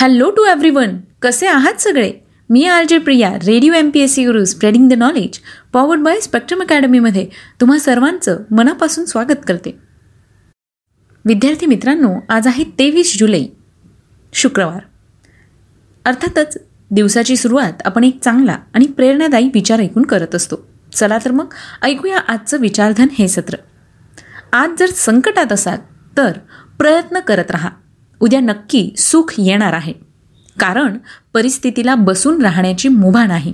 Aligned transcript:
Hello 0.00 0.30
to 0.30 0.44
every 0.44 0.70
one 0.70 0.98
कसे 1.22 1.46
आहात 1.46 1.80
सगळे? 1.80 2.12
मी 2.50 2.64
R 2.64 2.84
J 2.88 2.98
Priya 2.98 3.30
Radio 3.34 3.72
M 3.72 3.90
P 3.90 4.00
S 4.00 4.14
C 4.14 4.24
Guru 4.26 4.44
spreading 4.44 4.88
the 4.88 4.92
knowledge 4.92 5.38
powered 5.72 6.00
by 6.00 6.20
Spectrum 6.20 6.60
अकॅडमीमध्ये 6.62 7.26
तुम्हा 7.60 7.78
सर्वांचं 7.78 8.38
मनापासून 8.50 9.04
स्वागत 9.04 9.40
करते. 9.48 9.78
विद्यार्थी 11.24 11.66
मित्रांनो 11.66 12.12
आज 12.28 12.46
आहे 12.46 12.64
तेवीस 12.64 13.18
जुलै 13.18 13.44
शुक्रवार. 14.32 14.80
अर्थातच 16.04 16.58
दिवसाची 16.90 17.36
सुरुवात 17.36 17.82
आपण 17.84 18.04
एक 18.04 18.20
चांगला 18.20 18.58
आणि 18.74 18.86
प्रेरणादायी 18.86 19.50
विचार 19.54 19.80
ऐकून 19.80 20.02
करत 20.02 20.34
असतो. 20.34 20.56
चला 20.92 21.18
तर 21.24 21.30
मग 21.30 21.54
ऐकूया 21.82 22.18
आजचं 22.18 22.60
विचारधन 22.60 23.06
हे 23.12 23.28
सत्र. 23.28 23.56
आज 24.52 24.78
जर 24.78 24.86
संकटात 24.86 25.52
असाल 25.52 25.78
तर 26.16 26.38
प्रयत्न 26.78 27.20
करत 27.20 27.50
राहा. 27.50 27.70
उद्या 28.20 28.40
नक्की 28.40 28.94
सुख 28.98 29.34
येणार 29.38 29.72
आहे. 29.72 29.92
कारण 30.60 30.98
परिस्थितीला 31.34 31.94
बसून 31.94 32.42
राहण्याची 32.42 32.88
मुभा 32.88 33.26
नाही. 33.26 33.52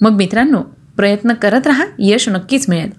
मग 0.00 0.10
मित्रांनो 0.10 0.62
प्रयत्न 0.96 1.32
करत 1.32 1.66
राहा 1.66 1.84
यश 1.98 2.28
नक्कीच 2.28 2.68
मिळेल. 2.68 2.90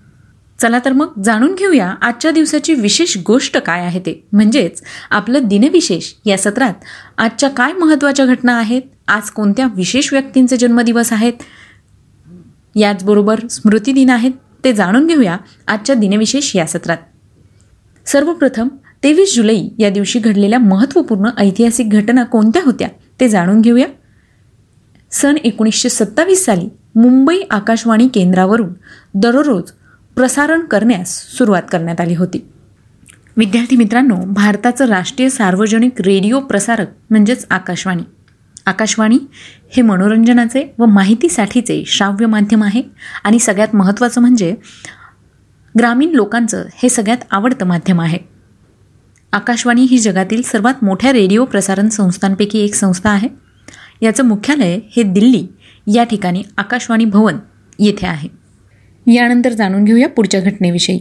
चला 0.60 0.80
तर 0.86 0.92
मग 0.92 1.22
जाणून 1.24 1.56
घेऊया 1.56 1.96
आजच्या 2.02 2.32
दिवसाची 2.32 2.74
विशेष 2.74 3.18
गोष्ट 3.28 3.58
काय 3.58 3.82
आहे 3.82 4.00
ते. 4.00 4.28
म्हणजेच 4.32 4.82
आपलं 5.10 5.40
दिनविशेष 5.44 6.14
या 6.26 6.38
सत्रात 6.38 6.74
आजच्या 7.18 7.50
काय 7.50 7.74
महत्त्वाच्या 7.74 8.26
घटना 8.26 8.58
आहेत? 8.58 8.82
आज 9.08 9.30
कोणत्या 9.30 9.68
विशेष 9.76 10.14
व्यक्तींचे 10.14 10.58
जन्मदिवस 10.58 11.14
आहेत? 11.14 11.34
याचबरोबर 12.76 13.40
स्मृतिदिन 13.48 14.10
आहेत 14.10 14.32
ते 14.64 14.74
जाणून 14.74 15.08
घेऊया 15.08 15.38
आजच्या 15.68 15.96
दिनविशेष 15.96 16.56
या 16.56 16.66
सत्रात. 16.66 16.98
सर्वप्रथम 18.06 18.68
तेवीस 19.04 19.36
जुलै 19.36 19.60
या 19.80 19.90
दिवशी 19.90 20.20
घडलेल्या 20.20 20.60
महत्त्वपूर्ण 20.60 21.30
ऐतिहासिक 21.38 21.90
घटना 21.90 22.24
कोणत्या 22.24 22.62
होत्या 22.66 22.88
ते 23.20 23.28
जाणून 23.30 23.62
घेऊया. 23.62 23.88
सन 25.12 25.36
एकोणीसशे 25.44 25.90
सत्तावीस 25.90 26.46
साली 26.46 26.68
मुंबई 26.96 27.40
आकाशवाणी 27.52 28.08
केंद्रावरून 28.08 28.74
दररोज 29.14 29.72
प्रसारण 30.16 30.62
करण्यास 30.62 31.16
सुरुवात 31.38 31.62
करण्यात 31.72 32.02
आली 32.02 32.16
होती. 32.16 32.46
विद्यार्थी 33.38 33.76
मित्रांनो 33.76 34.16
भारताचं 34.26 34.86
राष्ट्रीय 34.86 35.30
सार्वजनिक 35.30 36.02
रेडिओ 36.02 36.40
प्रसारक 36.40 36.88
म्हणजेच 37.10 37.46
आकाशवाणी. 37.50 38.04
आकाशवाणी 38.66 39.18
हे 39.72 39.82
मनोरंजनाचे 39.82 40.64
व 40.80 40.86
माहितीसाठीचे 40.86 41.84
श्राव्य 41.88 42.26
माध्यम 42.26 42.64
आहे 42.64 42.82
आणि 43.24 43.40
सगळ्यात 43.40 43.76
महत्त्वाचं 43.76 44.22
म्हणजे 44.22 44.56
ग्रामीण 45.80 46.10
लोकांचं 46.10 46.66
हे 46.76 46.90
सगळ्यात 46.90 47.24
आवडतं 47.32 47.66
माध्यम 47.66 48.02
आहे. 48.02 48.39
आकाशवाणी 49.34 49.82
ही 49.82 49.98
जगातील 49.98 50.42
सर्वात 50.42 50.74
मोठ्या 50.82 51.12
रेडिओ 51.14 51.46
प्रसारण 51.46 51.90
संस्थांपैकी 51.90 52.60
एक 52.60 52.76
संस्था 52.76 53.10
आहे. 53.10 53.28
याचं 54.02 54.26
मुख्यालय 54.26 54.80
हे 54.96 55.04
दिल्ली 55.04 55.46
या 55.94 56.04
ठिकाणी 56.04 56.44
आकाशवाणी 56.58 57.06
भवन 57.06 57.38
येथे 57.80 58.08
आहे. 58.08 58.30
यानंतर 59.14 59.52
जाणून 59.52 59.84
घेऊया 59.84 60.08
पुढच्या 60.08 60.42
घटनेविषयी. 60.42 61.00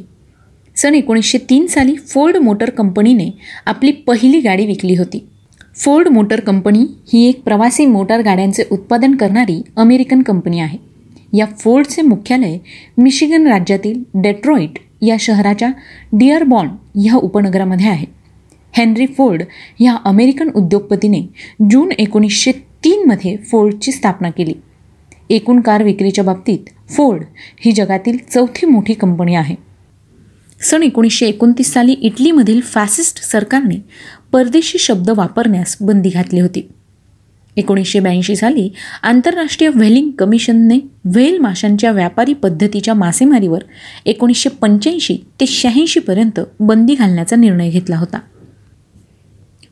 सन 0.77 0.95
एकोणीसशे 0.95 1.39
तीन 1.39 1.67
साली 1.67 1.95
फोर्ड 1.97 2.37
मोटर 2.37 2.71
कंपनीने 2.71 3.31
आपली 3.67 3.93
पहिली 3.93 4.41
गाडी 4.41 4.67
विकली 4.67 4.97
होती. 4.97 5.29
फोर्ड 5.77 6.09
मोटर 6.09 6.41
कंपनी 6.41 6.87
ही 7.13 7.29
एक 7.29 7.43
प्रवासी 7.43 7.87
मोटार 7.87 8.23
गाड्यांचे 8.23 8.65
उत्पादन 8.71 9.15
करणारी 9.15 9.63
अमेरिकन 9.77 10.23
कंपनी 10.23 10.61
आहे. 10.61 10.79
या 11.33 11.47
फोर्डचे 11.47 12.03
मुख्यालय 12.03 12.59
मिशिगन 12.99 13.47
राज्यातील 13.47 14.03
डेट्रॉईट 14.15 14.79
या 15.03 15.17
शहराच्या 15.21 15.71
डिअरबॉन 16.13 16.69
ह्या 16.95 17.15
उपनगरामध्ये 17.15 17.89
आहे. 17.89 18.18
हेनरी 18.79 19.07
फोर्ड 19.07 19.43
ह्या 19.81 19.97
अमेरिकन 20.05 20.51
उद्योगपतीने 20.55 21.21
जून 21.71 21.93
एकोणीसशे 21.93 22.53
तीनमध्ये 22.85 23.37
फोर्डची 23.37 23.93
स्थापना 23.93 24.31
केली. 24.31 24.53
एकूण 25.31 25.61
कार 25.61 25.83
विक्रीच्या 25.83 26.25
बाबतीत 26.25 26.69
फोर्ड 26.91 27.23
ही 27.61 27.73
जगातील 27.73 28.17
चौथी 28.35 28.67
मोठी 28.67 28.95
कंपनी 28.95 29.35
आहे. 29.35 29.55
सन 30.61 30.83
एकोणीसशे 30.83 31.27
एकोणतीस 31.27 31.73
साली 31.73 31.93
इटलीमधील 31.93 32.61
फॅसिस्ट 32.61 33.23
सरकारने 33.23 33.77
परदेशी 34.33 34.79
शब्द 34.79 35.11
वापरण्यास 35.11 35.77
बंदी 35.81 36.09
घातली 36.09 36.41
होती. 36.41 36.69
एकोणीसशे 37.57 38.01
ब्याऐंशी 38.01 38.37
साली 38.37 38.71
आंतरराष्ट्रीय 39.03 39.71
व्हेलिंग 39.71 40.11
कमिशनने 40.11 40.79
व्हेल 41.05 41.39
माशांच्या 41.39 41.93
व्यापारी 41.93 42.33
पद्धतीच्या 42.33 42.95
मासेमारीवर 42.95 43.65
एकोणीसशे 44.07 44.49
पंच्याऐंशी 44.49 45.17
ते 45.41 45.47
शहाऐंशीपर्यंत 45.47 46.41
बंदी 46.61 46.95
घालण्याचा 46.95 47.37
निर्णय 47.37 47.71
घेतला 47.71 47.97
होता. 47.97 48.19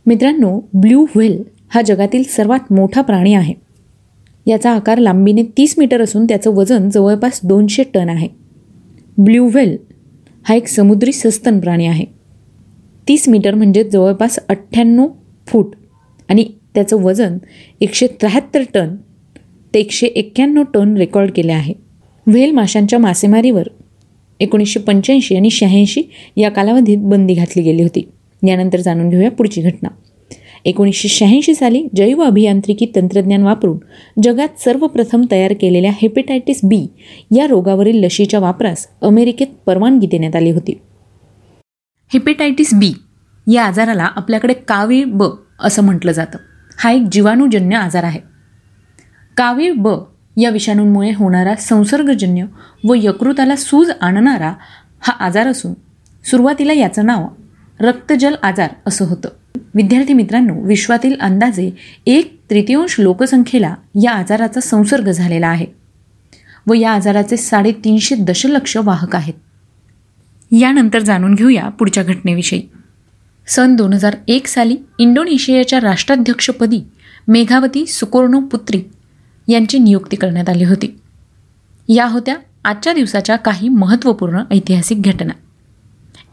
मित्रांनो 0.06 0.59
ब्ल्यू 0.75 1.06
व्हेल 1.15 1.43
हा 1.69 1.83
जगातील 1.83 2.22
सर्वात 2.22 2.72
मोठा 2.72 3.03
प्राणी 3.03 3.34
आहे. 3.34 3.55
याचा 4.47 4.71
आकार 4.71 4.99
लांबीने 4.99 5.43
तीस 5.43 5.75
मीटर 5.78 6.03
असून 6.03 6.25
त्याचं 6.25 6.50
वजन 6.50 6.89
जवळपास 6.91 7.41
दोनशे 7.44 7.83
टन 7.94 8.09
आहे. 8.09 8.28
ब्ल्यू 9.19 9.49
व्हेल 9.49 9.77
हा 10.43 10.55
एक 10.55 10.69
समुद्री 10.69 11.12
सस्तन 11.12 11.61
प्राणी 11.61 11.87
आहे. 11.87 12.05
तीस 13.09 13.28
मीटर 13.28 13.55
म्हणजे 13.55 13.84
जवळपास 13.84 14.39
अठ्ठ्याण्णव 14.49 15.06
फूट 15.47 15.75
आणि 16.28 16.44
त्याचं 16.75 17.03
वजन 17.03 17.38
एकशे 17.81 18.06
त्र्याहत्तर 18.06 18.62
टन 18.75 18.97
ते 19.75 19.81
एकशे 19.81 20.06
एक्क्याण्णव 20.06 20.62
टन 20.75 20.97
रेकॉर्ड 20.97 21.31
केले 21.31 21.53
आहे. 21.53 21.75
व्हेल 22.27 22.50
माशांच्या 22.50 22.99
मासेमारीवर 22.99 23.69
एकोणीसशे 24.41 24.81
पंच्याऐंशी 24.81 25.37
आणि 25.37 25.50
शहाऐंशी 25.50 26.03
या 26.37 26.50
कालावधीत 26.50 26.99
बंदी 26.99 27.34
घातली 27.34 27.62
गेली 27.62 27.83
होती. 27.83 28.09
यानंतर 28.47 28.81
जाणून 28.81 29.09
घेऊया 29.09 29.31
पुढची 29.31 29.63
घटना. 29.63 29.89
एकोणीसशे 30.65 31.09
शहाऐंशी 31.09 31.55
साली 31.55 31.87
जैव 31.97 32.23
अभियांत्रिकी 32.23 32.87
तंत्रज्ञान 32.97 33.43
वापरून 33.43 33.79
जगात 34.23 34.61
सर्वप्रथम 34.61 35.25
तयार 35.31 35.53
केलेल्या 35.53 35.91
हेपेटायटिस 36.03 36.61
बी 36.65 36.87
या 37.37 37.47
रोगावरील 37.47 38.05
लशीच्या 38.05 38.41
वापरास 38.41 38.87
अमेरिकेत 39.03 39.47
परवानगी 39.67 40.07
देण्यात 40.07 40.37
आली 40.37 40.51
होती. 40.51 40.81
हेपेटायटिस 42.13 42.75
बी 42.75 42.93
या 43.53 43.65
आजाराला 43.65 44.09
आपल्याकडे 44.17 44.55
कावीळ 44.55 45.05
ब 45.05 45.25
असं 45.61 45.83
म्हटलं 45.83 46.13
जातं. 46.13 46.39
हा 46.79 46.91
एक 46.91 47.03
जीवाणूजन्य 47.13 47.77
आजार 47.77 48.05
आहे. 48.05 48.21
कावीळ 49.37 49.73
ब 49.73 49.89
या 50.37 50.51
विषाणूंमुळे 50.51 51.11
होणारा 51.11 51.55
संसर्गजन्य 51.55 52.45
व 52.85 52.95
यकृताला 52.97 53.57
सूज 53.57 53.91
आणणारा 54.01 54.53
हा 55.01 55.13
आजार 55.13 55.47
असून 55.47 55.73
सुरुवातीला 56.25 56.73
याचं 56.73 57.07
नाव 57.07 57.27
रक्तजल 57.81 58.34
आजार 58.42 58.70
असं 58.87 59.04
होतं. 59.04 59.28
विद्यार्थी 59.75 60.12
मित्रांनो 60.12 60.60
विश्वातील 60.60 61.20
अंदाजे 61.20 61.70
एक 62.06 62.41
तृतीयांश 62.50 63.00
लोकसंख्येला 63.00 63.75
या 64.03 64.12
आजाराचा 64.12 64.60
संसर्ग 64.60 65.10
झालेला 65.10 65.48
आहे 65.48 65.66
व 66.66 66.75
या 66.75 66.92
आजाराचे 66.92 67.37
साडेतीनशे 67.37 68.14
दशलक्ष 68.14 68.76
वाहक 68.76 69.16
आहेत. 69.16 69.34
यानंतर 70.53 70.98
जाणून 70.98 71.34
घेऊया 71.34 71.69
पुढच्या 71.69 72.03
घटनेविषयी. 72.03 72.62
सन 73.47 73.75
दोन 73.76 73.93
हजार 73.93 74.16
एक 74.28 74.47
साली 74.47 74.76
इंडोनेशियाच्या 74.98 75.81
राष्ट्राध्यक्षपदी 75.81 76.81
मेघावती 77.28 77.87
सुकोर्णो 77.87 78.41
पुत्री 78.41 78.82
यांची 79.48 79.78
नियुक्ती 79.78 80.16
करण्यात 80.16 80.48
आली 80.48 80.64
होती. 80.64 81.00
या 81.88 82.06
होत्या 82.06 82.37
आजच्या 82.64 82.93
दिवसाच्या 82.93 83.37
काही 83.37 83.69
महत्त्वपूर्ण 83.69 84.43
ऐतिहासिक 84.50 85.03
घटना. 85.03 85.32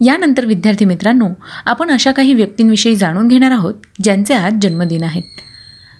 यानंतर 0.03 0.45
विद्यार्थी 0.45 0.85
मित्रांनो 0.85 1.27
आपण 1.65 1.91
अशा 1.91 2.11
काही 2.11 2.33
व्यक्तींविषयी 2.33 2.95
जाणून 2.95 3.27
घेणार 3.27 3.51
आहोत 3.51 3.73
ज्यांचे 4.03 4.33
आज 4.33 4.53
जन्मदिन 4.61 5.03
आहेत. 5.03 5.23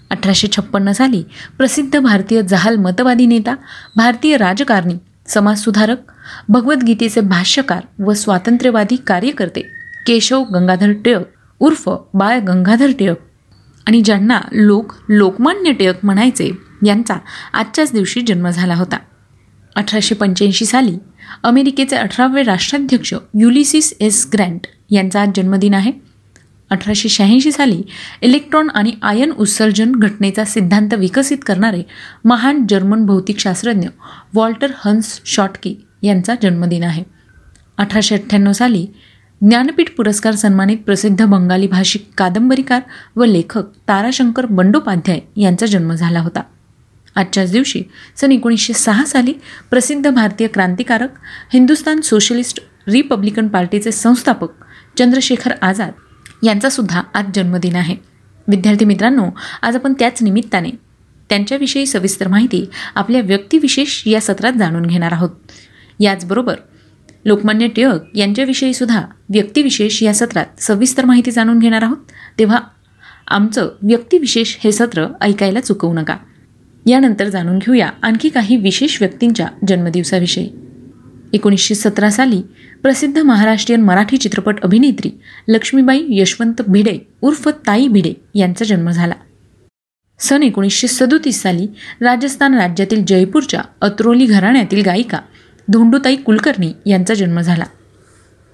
अठराशे 0.09 0.47
छप्पन्न 0.52 0.91
साली 0.91 1.24
प्रसिद्ध 1.58 2.00
भारतीय 2.00 2.41
जहाल 2.41 2.75
मतवादी 2.75 3.25
नेता 3.25 3.56
भारतीय 3.96 4.38
राजकारणी 4.38 4.94
समाजसुधारक 5.28 5.97
भगवद्गीतेचे 6.50 7.22
भाष्यकार 7.22 8.03
व 8.03 8.14
स्वातंत्र्यवादी 8.14 8.96
कार्यकर्ते 8.96 9.62
केशव 10.08 10.44
गंगाधर 10.44 10.91
टिळक 11.06 11.24
उर्फ 11.59 11.90
बाळ 12.14 12.40
गंगाधर 12.40 12.91
टिळक. 13.00 13.18
आणि 13.88 14.02
ज्यांना 14.02 14.41
लोक 14.52 14.94
लोकमान्य 15.09 15.72
टिळक 15.72 15.96
म्हणायचे 16.03 16.52
यांचा 16.85 17.16
आजच्याच 17.53 17.91
दिवशी 17.94 18.22
जन्म 18.22 18.49
झाला 18.49 18.76
होता. 18.76 18.97
अठराशे 19.75 20.16
पंच्याऐंशी 20.16 20.66
साली 20.66 20.97
अमेरिकेचे 21.43 21.96
अठरावे 21.96 22.43
राष्ट्राध्यक्ष 22.43 23.14
युलिसिस 23.40 23.93
एस 23.99 24.29
ग्रँट 24.34 24.67
यांचा 24.90 25.22
आज 25.22 25.29
जन्मदिन 25.35 25.73
आहे. 25.73 25.91
अठराशे 26.70 27.09
शहाऐंशी 27.09 27.52
साली 27.52 27.81
इलेक्ट्रॉन 28.22 28.70
आणि 28.70 28.91
आयन 29.02 29.31
उत्सर्जन 29.31 29.91
घटनेचा 29.91 30.46
सिद्धांत 30.46 30.93
विकसित 30.93 31.37
करणारे 31.46 31.84
महान 32.25 32.66
जर्मन 32.70 33.05
भौतिकशास्त्रज्ञ 33.05 33.87
वॉल्टर 34.34 34.72
हन्स 34.85 35.22
शॉटकी 35.25 35.75
यांचा 36.03 36.35
जन्मदिन 36.43 36.84
आहे. 36.84 37.03
अठराशे 37.78 38.16
अठ्ठ्याण्णव 38.16 38.52
साली 38.52 38.87
ज्ञानपीठ 39.41 39.90
पुरस्कार 39.97 40.34
सन्मानित 40.34 40.78
प्रसिद्ध 40.78 41.25
बंगाली 41.25 41.67
भाषिक 41.67 42.09
कादंबरीकार 42.17 42.81
व 43.16 43.25
लेखक 43.25 43.64
ताराशंकर 43.87 44.46
बंडोपाध्याय 44.46 45.20
यांचा 45.41 45.66
जन्म 45.66 45.93
झाला 45.93 46.20
होता. 46.20 46.41
आजच्याच 47.15 47.51
दिवशी 47.51 47.83
सन 48.15 48.31
एकोणीसशे 48.31 48.73
सहा 48.73 49.05
साली 49.05 49.33
प्रसिद्ध 49.69 50.09
भारतीय 50.09 50.47
क्रांतिकारक 50.47 51.09
हिंदुस्तान 51.53 52.01
सोशलिस्ट 52.01 52.59
रिपब्लिकन 52.87 53.47
पार्टीचे 53.47 53.91
संस्थापक 53.91 54.49
चंद्रशेखर 54.97 55.51
आझाद 55.61 55.91
यांचासुद्धा 56.43 57.01
आज 57.13 57.25
जन्मदिन 57.35 57.75
आहे. 57.75 57.95
विद्यार्थी 58.47 58.85
मित्रांनो 58.85 59.25
आज 59.61 59.75
आपण 59.75 59.93
त्याच 59.93 60.23
निमित्ताने 60.23 60.69
त्यांच्याविषयी 61.29 61.85
सविस्तर 61.85 62.27
माहिती 62.27 62.65
आपल्या 62.95 63.21
व्यक्तिविशेष 63.21 64.03
या 64.05 64.21
सत्रात 64.21 64.53
जाणून 64.53 64.85
घेणार 64.85 65.11
आहोत. 65.11 65.29
याचबरोबर 65.99 66.55
लोकमान्य 67.25 67.67
टिळक 67.67 68.17
यांच्याविषयी 68.17 68.73
सुद्धा 68.73 69.01
व्यक्तिविशेष 69.29 70.03
या 70.03 70.13
सत्रात 70.13 70.61
सविस्तर 70.61 71.05
माहिती 71.05 71.31
जाणून 71.31 71.59
घेणार 71.59 71.81
आहोत. 71.81 71.97
तेव्हा 72.39 72.59
आमचं 73.27 73.69
व्यक्तिविशेष 73.81 74.55
हे 74.63 74.71
सत्र 74.71 75.07
ऐकायला 75.21 75.59
चुकवू 75.59 75.93
नका. 75.93 76.17
यानंतर 76.85 77.30
जाणून 77.30 77.58
घेऊया 77.58 77.90
आणखी 78.02 78.30
काही 78.30 78.56
विशेष 78.56 79.02
व्यक्तींच्या 79.02 79.47
जन्मदिवसाविषयी. 79.68 80.50
एकोणीसशे 81.34 81.76
सतरा 81.76 82.09
साली 82.09 82.41
प्रसिद्ध 82.82 83.18
महाराष्ट्रीयन 83.18 83.82
मराठी 83.82 84.18
चित्रपट 84.18 84.62
अभिनेत्री 84.64 85.12
लक्ष्मीबाई 85.47 86.06
यशवंत 86.09 86.62
भिडे 86.68 86.97
उर्फ 87.22 87.50
ताई 87.68 87.88
भिडे 87.88 88.14
यांचा 88.35 88.66
जन्म 88.66 88.90
झाला. 88.90 89.14
सन 90.20 90.44
एकोणीसशे 90.44 90.88
सदोतीस 90.88 91.41
साली 91.41 91.68
राजस्थान 92.02 92.53
राज्यातील 92.53 93.06
जयपूरच्या 93.06 93.62
अत्रोली 93.82 94.26
घराण्यातील 94.26 94.84
गायिका 94.85 95.20
धोंडूताई 95.70 96.16
कुलकर्णी 96.16 96.74
यांचा 96.85 97.14
जन्म 97.14 97.41
झाला. 97.41 97.66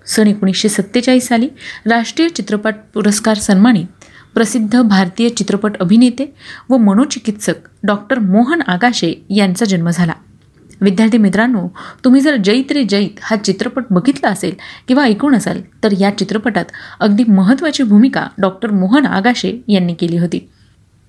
सन 0.05 0.27
एकोणीसशे 0.27 0.69
सत्तेचाळीस 0.69 1.27
साली 1.27 1.47
राष्ट्रीय 1.85 2.29
चित्रपट 2.29 2.73
पुरस्कार 2.93 3.37
सन्मानित 3.37 3.85
प्रसिद्ध 4.33 4.81
भारतीय 4.81 5.29
चित्रपट 5.29 5.77
अभिनेते 5.79 6.33
व 6.69 6.77
मनोचिकित्सक 6.77 7.53
डॉक्टर 7.83 8.19
मोहन 8.19 8.61
आगाशे 8.67 9.13
यांचा 9.29 9.65
जन्म 9.65 9.89
झाला. 9.89 10.13
विद्यार्थी 10.81 11.17
मित्रांनो 11.17 11.67
तुम्ही 12.03 12.21
जर 12.21 12.35
जैत 12.35 12.71
रे 12.71 12.83
जैत 12.83 13.19
हा 13.21 13.35
चित्रपट 13.35 13.83
बघितला 13.91 14.29
असेल 14.29 14.55
किंवा 14.87 15.03
ऐकून 15.03 15.35
असाल 15.35 15.61
तर 15.83 15.93
या 15.99 16.17
चित्रपटात 16.17 16.65
अगदी 16.99 17.23
महत्त्वाची 17.27 17.83
भूमिका 17.83 18.27
डॉक्टर 18.37 18.71
मोहन 18.71 19.05
आगाशे 19.05 19.63
यांनी 19.67 19.93
केली 19.93 20.17
होती. 20.17 20.49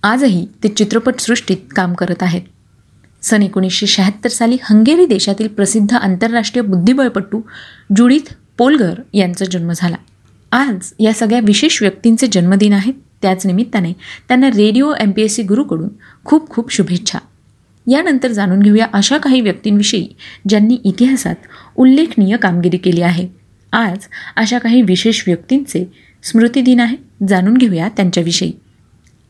आजही 0.02 0.46
ते 0.62 0.68
चित्रपटसृष्टीत 0.68 1.56
काम 1.76 1.94
करत 1.94 2.22
आहेत. 2.22 2.42
सन 3.22 3.42
एकोणीसशे 3.42 3.86
शहात्तर 3.86 4.28
साली 4.28 4.56
हंगेरी 4.62 5.06
देशातील 5.06 5.48
प्रसिद्ध 5.48 5.94
आंतरराष्ट्रीय 5.94 6.62
बुद्धिबळपटू 6.62 7.40
जुडीथ 7.96 8.34
पोलगर 8.58 8.94
यांचा 9.14 9.44
जन्म 9.44 9.72
झाला. 9.76 9.96
आज 10.52 10.92
या 10.98 11.12
सगळ्या 11.12 11.40
विशेष 11.40 11.82
व्यक्तींचे 11.82 12.26
जन्मदिन 12.26 12.72
आहेत. 12.72 12.94
त्याच 13.22 13.46
निमित्ताने 13.46 13.92
त्यांना 14.28 14.48
Radio 14.48 14.92
M 15.00 15.10
P 15.10 15.22
S 15.22 15.34
C 15.34 15.42
गुरुकडून 15.42 15.88
खूप 16.24 16.50
खूप 16.50 16.72
शुभेच्छा. 16.72 17.18
यानंतर 17.90 18.28
जाणून 18.28 18.60
घेऊया 18.60 18.86
अशा 18.92 19.18
काही 19.18 19.40
व्यक्तींविषयी 19.40 20.08
ज्यांनी 20.48 20.78
इतिहासात 20.84 21.34
उल्लेखनीय 21.76 22.36
कामगिरी 22.36 22.76
केली 22.76 23.00
आहे. 23.00 23.28
आज 23.72 23.98
अशा 24.36 24.58
काही 24.58 24.82
विशेष 24.82 25.22
व्यक्तींचे 25.26 25.92
स्मृतिदिन 26.22 26.80
आहे. 26.80 26.96
जाणून 27.28 27.56
घेऊया 27.56 27.88
त्यांच्याविषयी. 27.88 28.52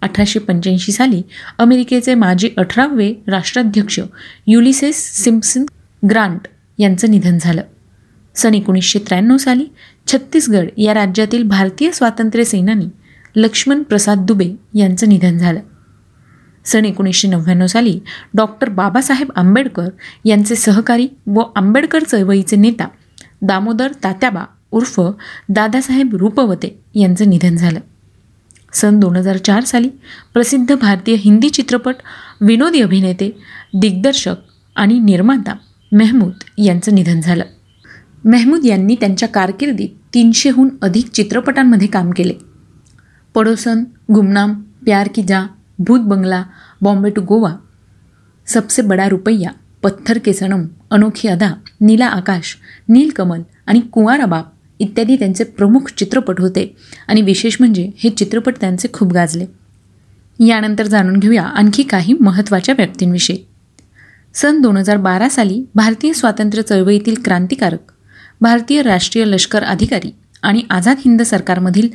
अठराशे 0.01 0.39
पंच्याऐंशी 0.39 0.93
साली 0.93 1.23
अमेरिकेचे 1.59 2.15
माजी 2.15 2.51
अठरावे 2.57 3.15
राष्ट्राध्यक्ष 3.27 4.01
युलिसेस 4.47 5.25
सिम्पसन 5.25 5.65
ग्रांट 6.11 6.49
यांचं 6.79 7.11
निधन 7.11 7.39
झालं. 7.41 7.63
सन 8.35 8.55
एकोणीसशे 8.55 8.99
त्र्याण्णव 8.99 9.37
साली 9.37 9.65
छत्तीसगड 10.07 10.69
या 10.77 10.95
राज्यातील 10.95 11.43
भारतीय 11.43 11.91
स्वातंत्र्य 11.91 12.45
सेनानी 12.45 12.87
लक्ष्मण 13.37 13.83
प्रसाद 13.83 14.19
दुबे 14.19 14.55
यांचं 14.75 15.09
निधन 15.09 15.39
झालं. 15.39 15.61
सन 16.65 16.85
एकोणीसशे 16.85 17.29
नव्याण्णव 17.29 17.67
साली 17.67 18.01
डॉक्टर 18.35 18.69
बाबासाहेब 18.69 19.31
आंबेडकर 19.37 19.89
यांचे 20.25 20.55
सहकारी 20.55 21.09
व 21.27 21.43
आंबेडकर 21.57 22.03
चळवळीचे 22.03 22.57
नेता 22.57 22.89
दामोदर 23.43 23.93
तात्याबा 24.05 24.45
उर्फ 24.71 25.01
दादासाहेब 25.49 26.17
रूपवते 26.17 26.81
यांचं 26.95 27.31
निधन 27.31 27.57
झालं. 27.57 27.81
सन 28.73 29.01
दोन 29.01 29.17
हजार 29.17 29.37
चार 29.37 29.65
साली 29.65 29.89
प्रसिद्ध 30.33 30.75
भारतीय 30.75 31.15
हिंदी 31.15 31.51
चित्रपट 31.51 31.95
विनोदी 32.41 32.81
अभिनेते 32.81 33.39
दिग्दर्शक 33.75 34.35
आणि 34.77 34.99
निर्माता 34.99 35.55
मेहमूद 35.93 36.33
यांचं 36.59 36.95
निधन 36.95 37.21
झालं. 37.21 37.45
मेहमूद 38.25 38.65
यांनी 38.65 38.95
त्यांच्या 38.95 39.29
कारकिर्दीत 39.29 39.89
तीनशेहून 40.15 40.69
अधिक 40.83 41.09
चित्रपटांमध्ये 41.09 41.89
काम 41.89 42.11
केले. 42.11 42.50
पडोसन 43.35 43.83
गुमनाम 44.11 44.53
प्यार 44.85 45.09
की 45.15 45.23
जा 45.23 45.41
भूत 45.79 46.01
बंगला 46.01 46.43
बॉम्बे 46.83 47.11
टू 47.11 47.23
गोवा। 47.23 47.53
सबसे 48.47 48.83
बडा 48.83 49.07
रुपैया 49.09 49.51
पत्थर 49.83 50.19
के 50.19 50.33
सनम 50.33 50.65
अनोखी 50.91 51.29
अदा 51.29 51.51
नीला 51.81 52.07
आकाश 52.07 52.57
नीलकमल 52.89 53.43
आणि 53.67 53.81
कुंवारा 53.93 54.27
बाप 54.27 54.53
इत्यादी 54.79 55.17
त्यांचे 55.17 55.45
प्रमुख 55.45 55.91
चित्रपट 55.97 56.41
होते 56.41 56.67
आणि 57.09 57.23
विशेष 57.23 57.57
म्हणजे 57.61 57.91
हे 57.99 58.11
चित्रपट 58.11 58.57
त्यांचे 58.61 58.89
खूप 58.93 59.13
गाजले. 59.13 59.47
यानंतर 60.39 60.87
जाणून 60.87 61.19
घेऊया 61.19 61.43
आणखी 61.45 61.83
काही 61.83 62.15
महत्त्वाच्या 62.21 62.75
व्यक्तींविषयी. 62.79 63.37
सन 64.35 64.61
दोन 64.61 64.77
हजार 64.77 64.97
बारा 64.97 65.29
साली 65.29 65.65
भारतीय 65.75 66.13
स्वातंत्र्य 66.13 66.63
चळवळीतील 66.63 67.15
क्रांतिकारक 67.25 67.93
भारतीय 68.41 68.83
राष्ट्रीय 68.83 69.25
लष्कर 69.25 69.63
अधिकारी 69.63 70.11
आणि 70.43 70.63
आझाद 70.71 70.97
हिंद 70.99 71.23
सरकारमधील 71.23 71.89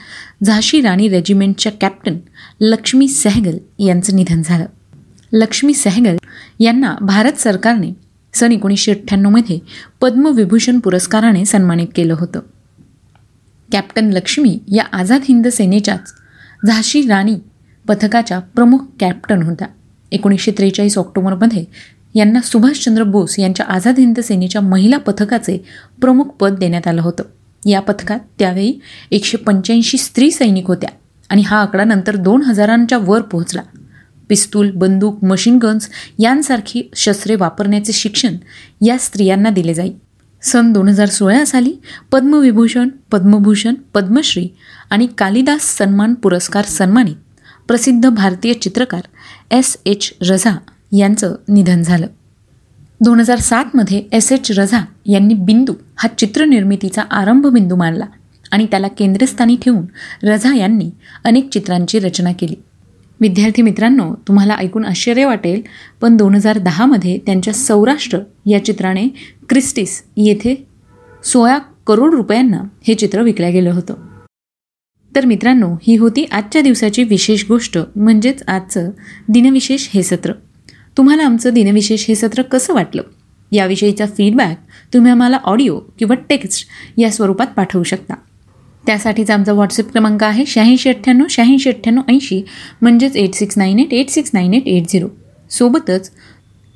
झाशी 0.44 0.82
राणी 0.82 1.10
रेजिमेंटच्या 1.10 1.72
कॅप्टन 1.72 2.18
लक्ष्मी 2.62 3.08
सहगल 3.08 3.58
यांचं 3.80 4.16
निधन 4.16 4.42
झालं. 4.46 4.66
लक्ष्मी 5.34 5.74
सहगल 5.74 6.18
यांना 6.60 6.96
भारत 7.02 7.34
सरकारने 7.34 7.94
सन 8.34 8.52
एकोणीसशे 8.52 8.92
अठ्ठ्याण्णवमध्ये 8.92 9.60
पद्मविभूषण 10.02 10.80
पुरस्काराने 10.80 11.46
सन्मानित 11.46 11.88
केलं 11.96 12.16
होतं. 12.20 12.40
कॅप्टन 13.72 14.10
लक्ष्मी 14.10 14.60
या 14.68 14.84
आझाद 14.94 15.22
हिंद 15.24 15.48
सेनेच्याच 15.48 16.14
झाशी 16.68 17.08
राणी 17.08 17.36
पथकाच्या 17.88 18.40
प्रमुख 18.40 18.80
कॅप्टन 19.00 19.44
होत्या. 19.44 19.68
एकोणीसशे 20.12 20.52
त्रेचाळीस 20.52 20.98
ऑक्टोबरमध्ये 20.98 21.66
यांना 22.16 22.42
सुभाषचंद्र 22.42 23.04
बोस 23.04 23.40
यांच्या 23.40 23.66
आझाद 23.66 24.00
हिंद 24.00 24.20
सेनेच्या 24.20 24.62
महिला 24.62 24.98
पथकाचे 24.98 25.66
प्रमुख 26.02 26.26
पद 26.26 26.56
देण्यात 26.60 26.88
आलं 26.88 27.02
होतं. 27.02 27.24
या 27.66 27.80
पथकात 27.80 28.20
त्यावेळी 28.40 28.74
एकशे 29.12 29.38
पंच्याऐंशी 29.38 29.98
स्त्री 29.98 30.32
सैनिक 30.32 30.68
होत्या 30.68 30.90
आणि 31.30 31.42
हा 31.42 31.58
आकडा 31.58 31.84
नंतर 31.84 32.16
दोन 32.16 32.42
हजारांच्या 32.42 32.98
वर 32.98 33.22
पोहोचला. 33.22 33.62
पिस्तूल 34.30 34.72
बंदूक 34.72 35.24
मशीन 35.24 35.58
गन्स 35.58 35.90
यांसारखी 36.20 36.90
शस्त्रे 36.96 37.36
वापरण्याचे 37.36 37.94
शिक्षण 37.94 38.36
या 38.86 38.98
स्त्रियांना 38.98 39.50
दिले 39.50 39.74
जाई. 39.74 39.92
सन 40.42 40.72
दोन 40.74 40.88
हजार 40.88 41.10
सोळा 41.10 41.46
साली 41.46 41.74
पद्मविभूषण 42.12 42.90
पद्मभूषण 43.12 43.74
पद्मश्री 43.94 44.48
आणि 44.90 45.08
कालिदास 45.18 45.62
सन्मान 45.62 46.14
पुरस्कार 46.14 46.66
सन्मानित 46.66 47.16
प्रसिद्ध 47.68 48.10
भारतीय 48.10 48.54
चित्रकार 48.54 49.02
एस 49.52 49.78
एच 49.86 50.14
रझा 50.22 50.58
यांचं 50.92 51.36
निधन 51.50 51.82
झालं. 51.82 52.08
दोन 53.02 53.20
हजार 53.20 53.40
सातमध्ये 53.40 54.04
एस 54.12 54.32
एच 54.32 54.52
रझा 54.52 54.82
यांनी 55.06 55.34
बिंदू 55.34 55.74
हा 55.96 56.10
चित्रनिर्मितीचा 56.18 57.02
आरंभबिंदू 57.02 57.76
मानला 57.76 58.06
आणि 58.52 58.66
त्याला 58.66 58.88
केंद्रस्थानी 58.88 59.58
ठेवून 59.62 59.86
रझा 60.24 60.56
यांनी 60.56 60.90
अनेक 61.24 61.50
चित्रांची 61.50 62.00
रचना 62.00 62.32
केली. 62.32 62.56
विद्यार्थी 63.22 63.62
मित्रांनो 63.62 64.14
तुम्हाला 64.28 64.56
ऐकून 64.56 64.86
आश्चर्य 64.86 65.26
वाटेल 65.26 65.62
पण 66.02 66.18
दोन 66.18 66.36
हजार 66.36 66.58
दहामध्ये 66.58 67.18
त्यांच्या 67.18 67.54
सौराष्ट्र 67.54 68.20
या 68.46 68.66
चित्राने 68.66 69.08
क्रिस्टिस 69.50 70.04
येथे 70.18 70.68
सोळा 71.24 71.58
करोड 71.88 72.14
रुपयांना 72.14 72.62
हे 72.88 72.94
चित्र 72.94 73.22
विकलं 73.22 73.52
गेलं 73.52 73.72
होतं. 73.72 73.94
तर 75.16 75.26
मित्रांनो 75.26 75.76
ही 75.84 75.96
होती 75.96 76.26
आजच्या 76.32 76.62
दिवसाची 76.62 77.04
विशेष 77.04 77.46
गोष्ट 77.48 77.78
म्हणजेच 77.96 78.44
आजचं 78.48 78.90
दिनविशेष 79.30 79.90
हे 79.94 80.04
सत्र. 80.04 80.32
तुम्हाला 80.98 81.24
आमचं 81.24 81.54
दिनविशेष 81.54 82.06
हे 82.08 82.16
सत्र 82.16 82.42
कसं 82.42 82.74
वाटलं? 82.74 83.02
याविषयीचा 83.52 84.06
फीडबॅक 84.06 84.60
तुम्ही 84.94 85.12
आम्हाला 85.12 85.38
ऑडिओ 85.44 85.80
किंवा 86.00 86.16
टेक्स्ट 86.30 86.68
या 86.98 87.12
स्वरूपात 87.12 87.48
पाठवू 87.48 87.84
शकता. 87.84 88.14
त्यासाठीचा 88.86 89.34
आमचा 89.34 89.54
व्हॉट्सअप 89.54 89.92
क्रमांक 89.92 90.24
आहे 90.24 90.46
शहाऐंशी 90.46 90.90
अठ्ठ्याण्णव 90.90 91.26
शहाऐंशी 91.30 91.70
अठ्ठ्याण्णव 91.70 92.02
ऐंशी 92.08 92.42
म्हणजेच 92.82 93.16
eight 93.16 93.34
six 93.34 93.58
nine 93.58 93.80
eight 93.80 93.94
eight 93.94 94.10
six 94.10 94.32
nine 94.34 94.54
eight 94.54 94.68
eight 94.68 94.84
zero 94.90 95.08
सोबतच 95.50 96.12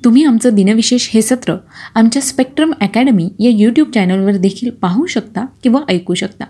तुम्ही 0.04 0.24
आमचं 0.24 0.54
दिनविशेष 0.54 1.08
हे 1.14 1.22
सत्र 1.22 1.56
आमच्या 1.94 2.22
स्पेक्ट्रम 2.22 2.72
अकॅडमी 2.80 3.28
या 3.38 3.50
यूट्यूब 3.54 3.90
चॅनलवर 3.90 4.36
देखील 4.36 4.70
पाहू 4.70 5.06
शकता 5.06 5.44
किंवा 5.62 5.80
ऐकू 5.88 6.14
शकता. 6.14 6.44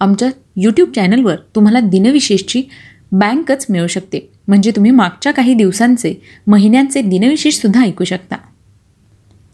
आमच्या 0.00 0.28
यूट्यूब 0.56 0.90
चॅनलवर 0.94 1.36
तुम्हाला 1.54 1.80
दिनविशेषची 1.80 2.62
बँकच 3.12 3.66
मिळू 3.70 3.86
शकते. 3.86 4.28
म्हणजे 4.48 4.70
तुम्ही 4.70 4.90
मागच्या 4.90 5.32
काही 5.32 5.54
दिवसांचे 5.54 6.14
महिन्यांचे 6.46 7.00
दिनविशेषसुद्धा 7.02 7.82
ऐकू 7.82 8.04
शकता. 8.04 8.36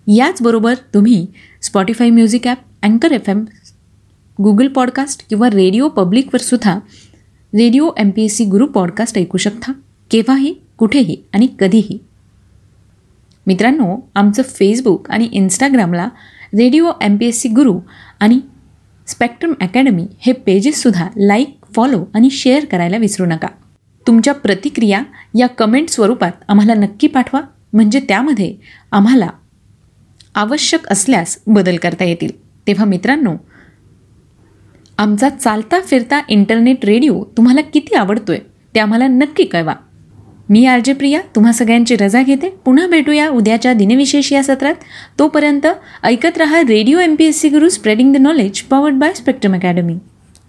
याचबरोबर 0.06 0.74
तुम्ही 0.94 1.26
स्पॉटीफाय 1.62 2.10
म्युझिक 2.10 2.46
ॲप 2.46 2.58
अँकर 2.82 3.12
एफ 3.12 3.28
एम 3.28 3.44
गुगल 4.38 4.68
पॉडकास्ट 4.68 5.28
किंवा 5.28 5.48
रेडिओ 5.50 5.88
पब्लिकवर 5.88 6.40
सुद्धा 6.40 6.78
Radio 7.52 7.90
M 7.98 8.10
P 8.10 8.24
S 8.24 8.36
C 8.36 8.44
Guru 8.44 8.66
podcast 8.66 9.18
ऐकू 9.18 9.38
शकता. 9.38 9.72
केव्हाही 10.10 10.54
कुठेही 10.78 11.16
आणि 11.32 11.46
कधीही. 11.60 11.98
मित्रांनो 13.46 13.96
आमचं 14.14 14.42
फेसबुक 14.42 15.10
आणि 15.10 15.28
इंस्टाग्रामला 15.32 16.08
Radio 16.54 16.90
M 17.02 17.16
P 17.16 17.26
S 17.26 17.40
C 17.40 17.48
Guru 17.48 17.78
आणि 18.20 18.40
स्पेक्ट्रम 19.06 19.52
अकॅडमी 19.60 20.06
हे 20.18 20.32
पेजेससुद्धा 20.32 21.08
लाईक 21.16 21.57
फॉलो 21.76 22.04
आणि 22.14 22.30
शेअर 22.30 22.64
करायला 22.64 22.96
विसरू 22.96 23.26
नका. 23.26 23.48
तुमच्या 24.06 24.34
प्रतिक्रिया 24.34 25.02
या 25.38 25.46
कमेंट 25.46 25.88
स्वरूपात 25.88 26.32
आम्हाला 26.48 26.74
नक्की 26.74 27.06
पाठवा 27.06 27.40
म्हणजे 27.72 28.00
त्यामध्ये 28.00 28.54
आम्हाला 28.92 29.28
आवश्यक 30.34 30.88
असल्यास 30.88 31.38
बदल 31.46 31.76
करता 31.76 32.04
येतील. 32.04 32.30
तेव्हा 32.66 32.84
मित्रांनो 32.84 33.34
आमचा 34.98 35.28
चालता 35.28 35.80
फिरता 35.80 36.20
इंटरनेट 36.28 36.84
रेडिओ 36.84 37.24
तुम्हाला 37.36 37.60
किती 37.60 37.94
आवडतोय 37.94 38.38
ते 38.74 38.80
आम्हाला 38.80 39.06
नक्की 39.06 39.44
कळवा. 39.44 39.74
मी 40.48 40.64
आर 40.66 40.80
जे 40.84 40.92
प्रिया 40.92 41.20
तुम्हा 41.36 41.52
सगळ्यांची 41.52 41.96
रजा 41.96 42.22
घेते. 42.22 42.48
पुन्हा 42.48 42.86
भेटूया 42.86 43.28
उद्याच्या 43.28 43.72
दिनविशेष 43.72 44.32
या 44.32 44.42
सत्रात. 44.42 44.74
तोपर्यंत 45.18 45.66
ऐकत 46.02 46.38
रहा 46.38 46.60
Radio 46.60 46.98
M 46.98 47.14
P 47.18 47.24
S 47.24 47.40
C 47.40 47.48
Guru 47.48 47.68
spreading 47.68 48.12
the 48.12 48.16
knowledge 48.16 48.62
powered 48.62 48.94
by 48.94 49.12
Spectrum 49.14 49.54
academy 49.54 49.98